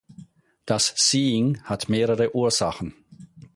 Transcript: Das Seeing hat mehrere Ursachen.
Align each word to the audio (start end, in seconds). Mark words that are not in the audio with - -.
Das 0.65 0.95
Seeing 0.97 1.61
hat 1.61 1.87
mehrere 1.87 2.33
Ursachen. 2.35 2.95